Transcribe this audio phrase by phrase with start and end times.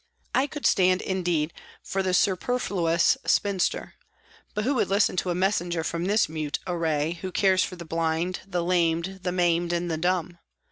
[0.33, 1.53] I could stand indeed
[1.83, 3.93] for the superfluous spinster,
[4.55, 7.85] but who would listen to a messenger from this mute array, who cares for the
[7.85, 10.39] blind, the lamed, the maimed and the dumb